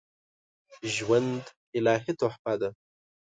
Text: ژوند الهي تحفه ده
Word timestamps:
ژوند 0.95 1.43
الهي 1.77 2.13
تحفه 2.21 2.53
ده 2.61 2.69